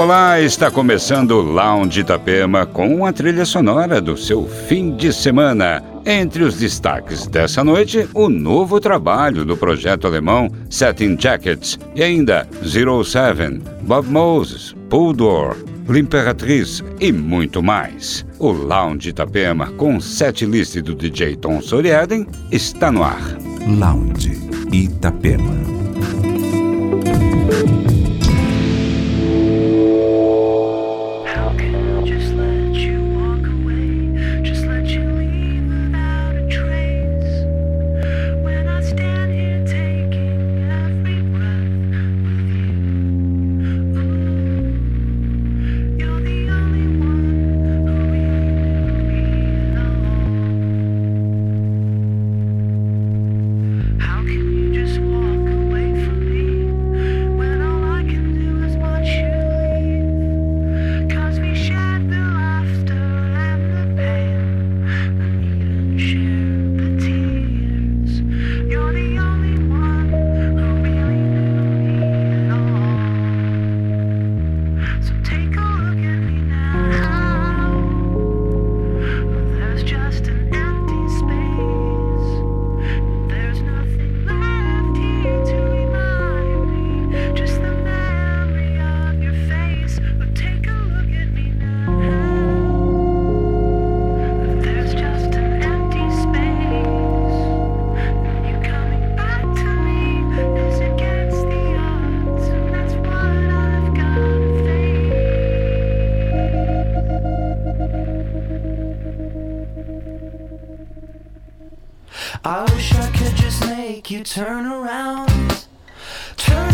Olá, 0.00 0.40
está 0.40 0.70
começando 0.70 1.32
o 1.32 1.42
Lounge 1.42 2.00
Itapema 2.00 2.64
com 2.64 3.04
a 3.04 3.12
trilha 3.12 3.44
sonora 3.44 4.00
do 4.00 4.16
seu 4.16 4.46
fim 4.46 4.96
de 4.96 5.12
semana. 5.12 5.84
Entre 6.06 6.42
os 6.42 6.56
destaques 6.56 7.26
dessa 7.26 7.62
noite, 7.62 8.08
o 8.14 8.30
novo 8.30 8.80
trabalho 8.80 9.44
do 9.44 9.58
projeto 9.58 10.06
alemão 10.06 10.48
Satin 10.70 11.18
Jackets 11.20 11.78
e 11.94 12.02
ainda 12.02 12.48
Zero 12.66 13.04
Seven, 13.04 13.60
Bob 13.82 14.08
Moses, 14.08 14.74
Puldor, 14.88 15.54
L'Imperatriz 15.86 16.82
e 16.98 17.12
muito 17.12 17.62
mais. 17.62 18.24
O 18.38 18.52
Lounge 18.52 19.10
Itapema 19.10 19.66
com 19.72 20.00
set 20.00 20.46
list 20.46 20.78
do 20.80 20.94
DJ 20.94 21.36
Tom 21.36 21.60
Soriaden 21.60 22.26
está 22.50 22.90
no 22.90 23.02
ar. 23.02 23.20
Lounge 23.68 24.32
Itapema. 24.72 25.60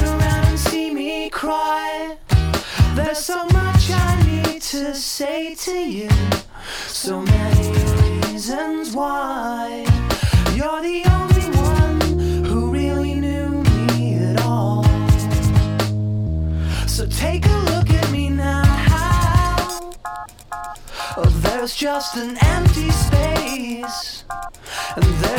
And 0.08 0.58
see 0.58 0.94
me 0.94 1.28
cry. 1.30 2.16
There's 2.94 3.18
so 3.18 3.44
much 3.46 3.90
I 3.90 4.22
need 4.24 4.62
to 4.62 4.94
say 4.94 5.54
to 5.54 5.72
you 5.72 6.08
So 6.86 7.20
many 7.20 7.72
reasons 8.32 8.94
why. 8.94 9.84
You're 10.54 10.82
the 10.82 11.02
only 11.18 11.48
one 11.58 12.44
who 12.44 12.70
really 12.70 13.14
knew 13.14 13.62
me 13.90 14.14
at 14.14 14.40
all. 14.42 14.84
So 16.86 17.06
take 17.06 17.44
a 17.46 17.58
look 17.70 17.90
at 17.90 18.10
me 18.10 18.30
now. 18.30 18.62
Oh, 21.18 21.30
there's 21.42 21.74
just 21.74 22.16
an 22.16 22.38
empty 22.40 22.90
odds, 23.86 24.15
and 24.96 25.04
that's 25.04 25.36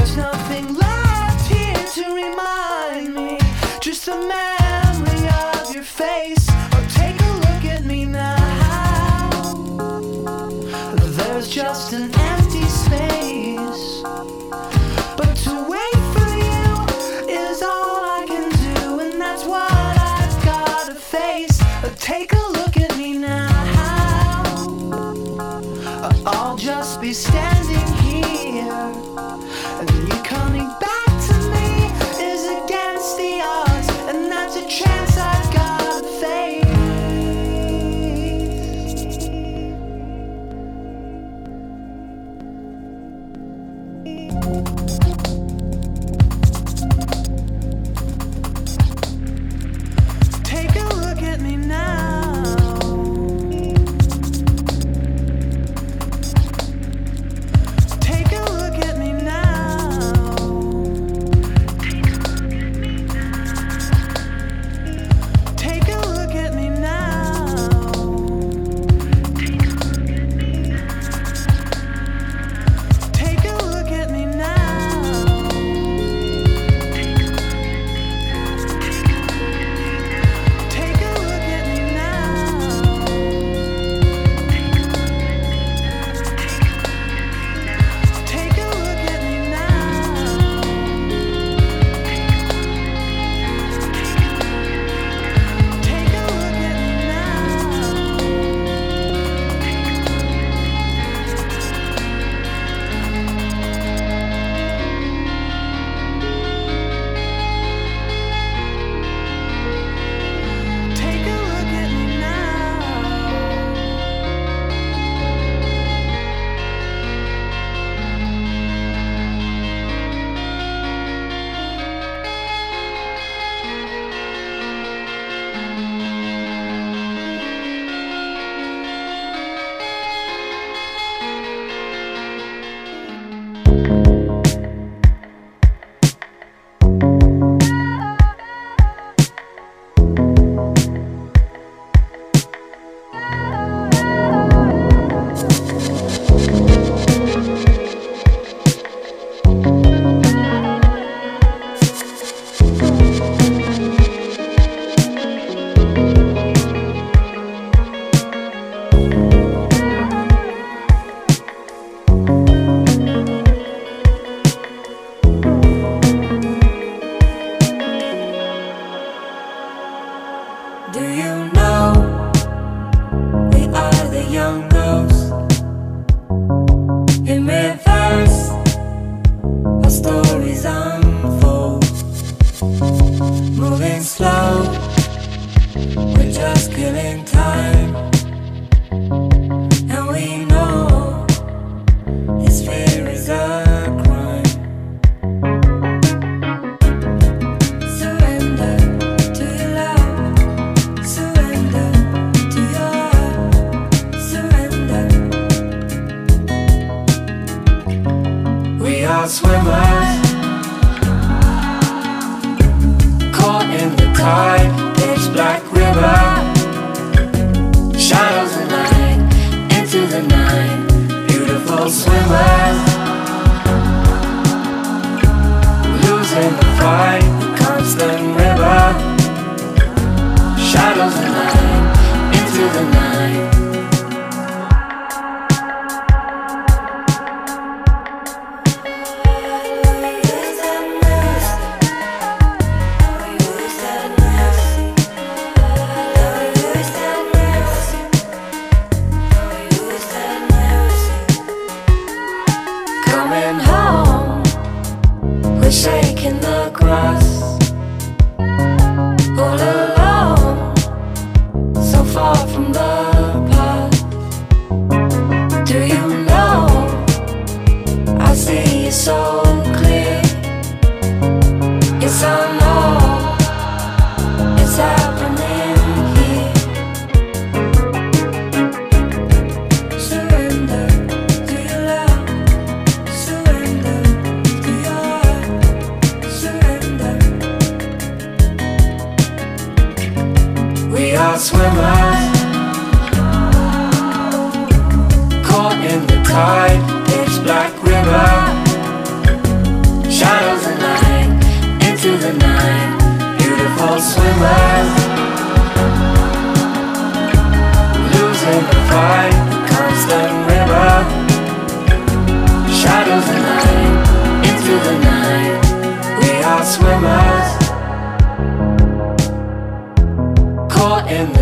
my. 209.48 209.87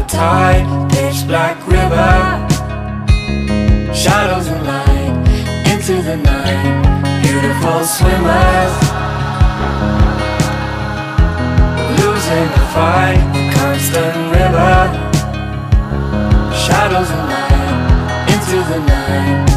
tide, 0.07 0.65
pitch 0.91 1.27
black 1.27 1.57
river. 1.67 2.45
Shadows 3.93 4.47
and 4.47 4.63
light 4.65 5.15
into 5.71 6.01
the 6.01 6.17
night. 6.17 7.21
Beautiful 7.23 7.83
swimmers. 7.83 8.73
Losing 11.99 12.47
the 12.55 12.65
fight, 12.73 13.21
constant 13.55 14.15
river. 14.35 14.75
Shadows 16.53 17.09
and 17.09 17.25
light 17.29 18.29
into 18.33 18.57
the 18.71 18.79
night. 18.85 19.54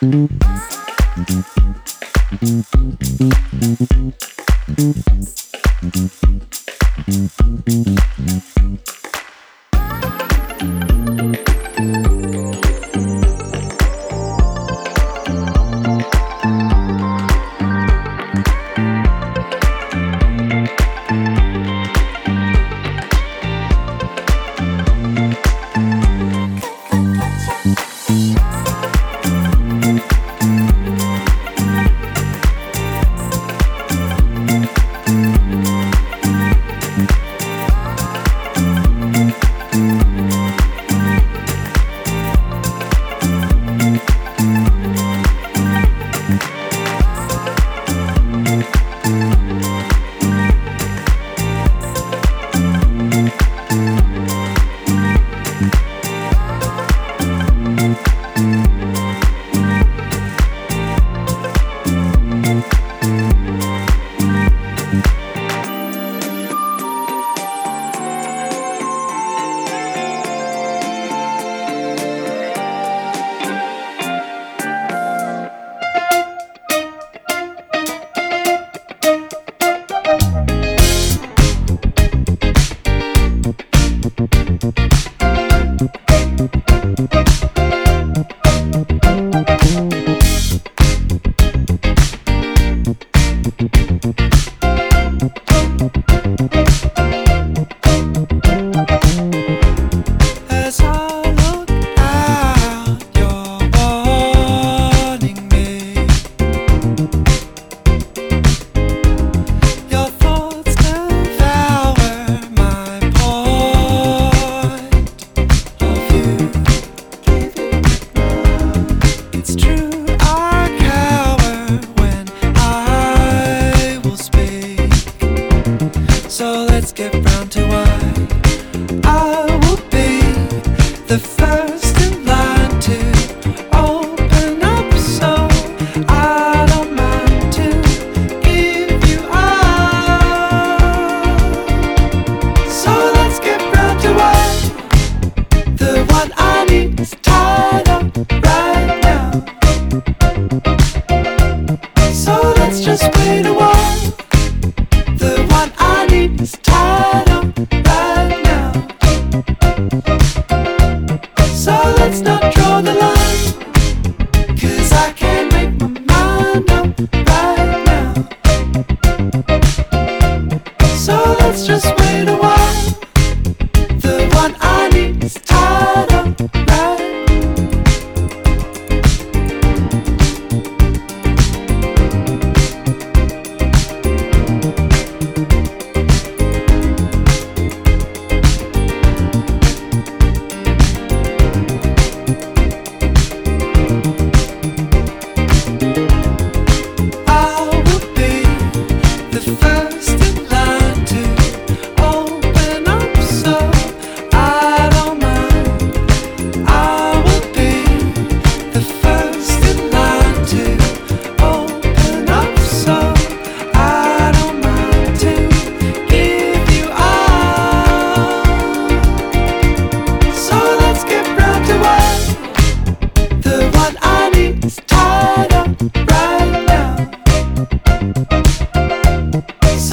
Thank 0.00 0.30
you. 8.18 8.47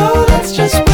so 0.06 0.14
let's 0.30 0.52
just 0.52 0.85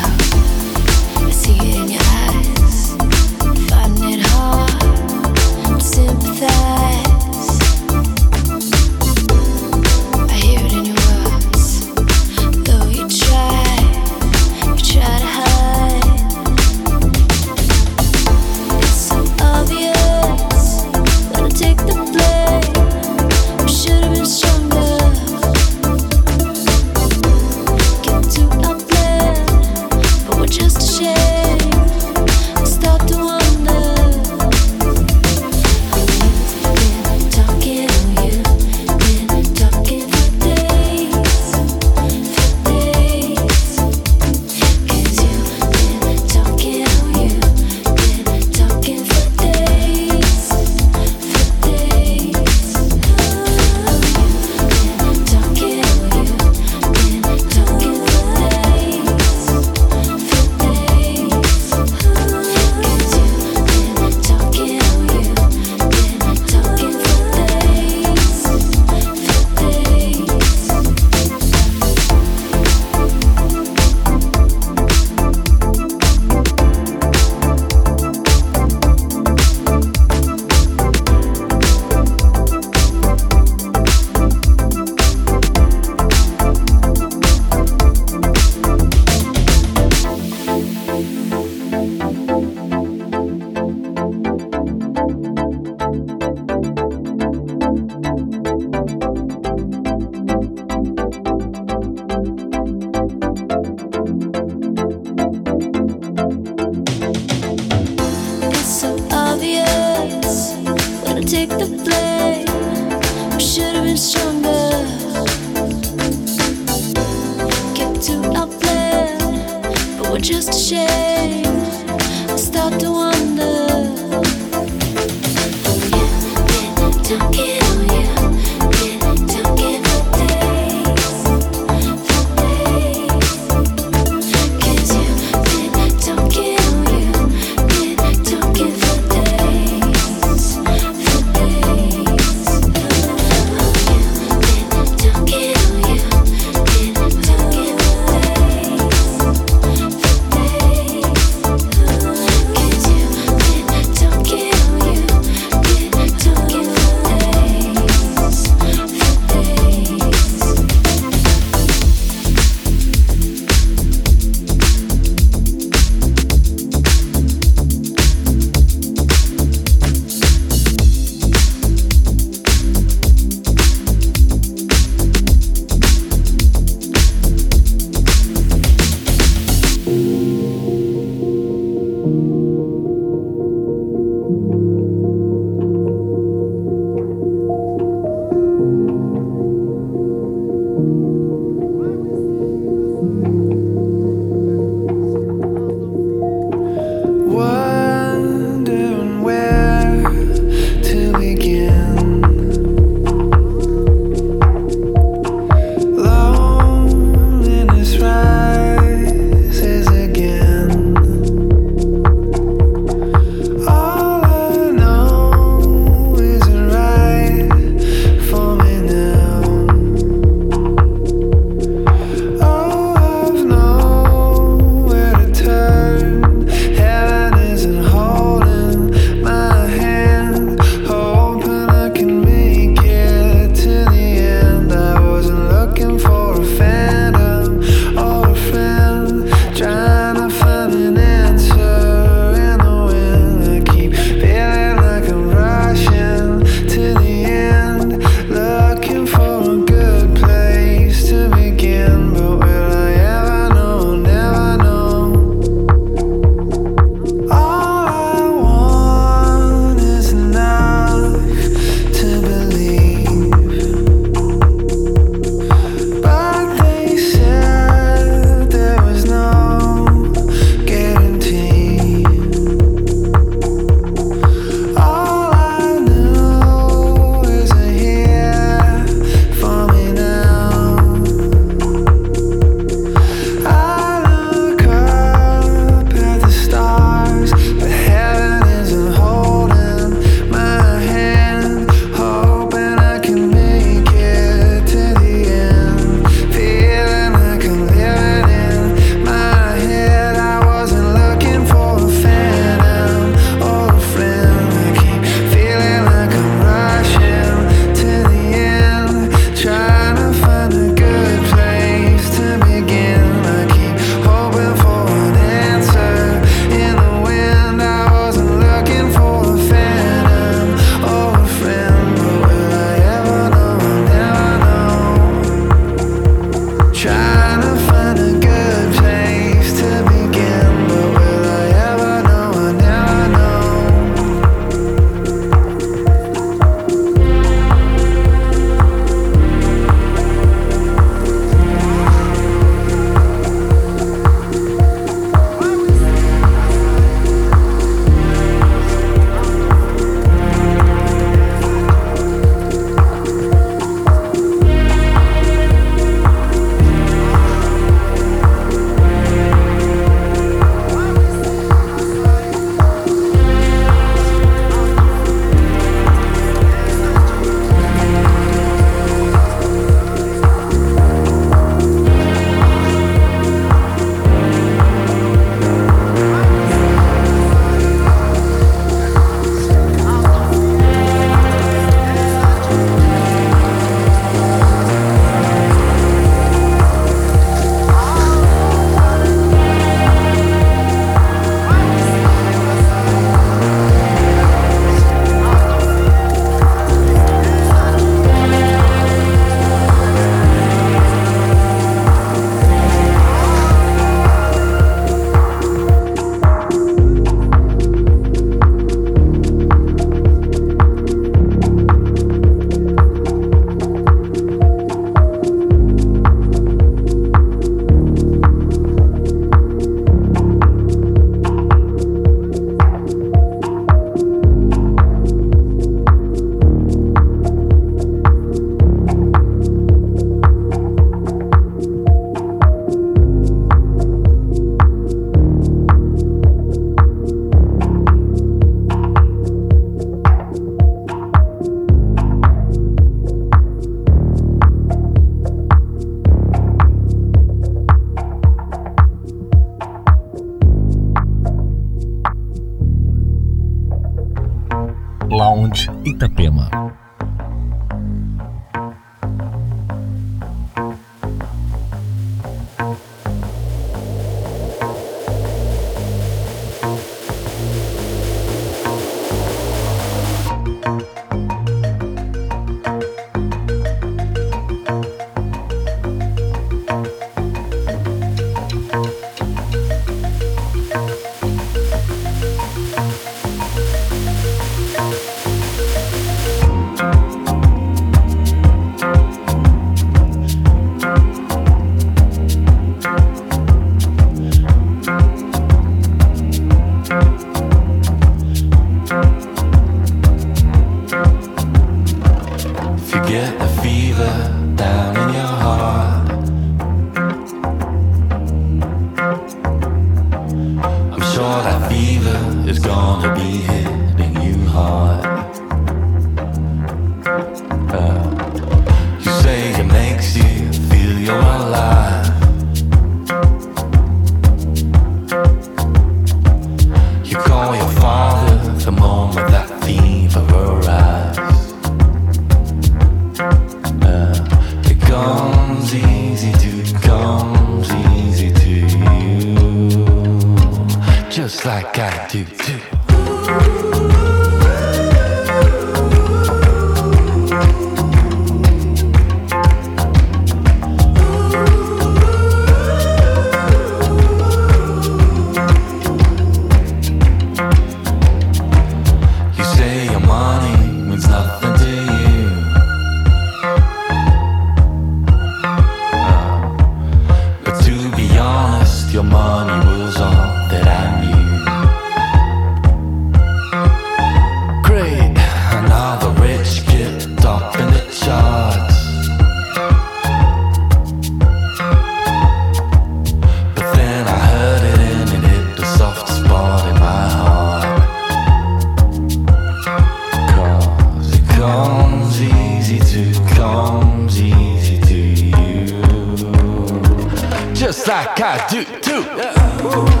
Cat, 598.21 598.47
two, 598.51 598.63
two. 598.81 599.01
Yeah. 599.17 600.00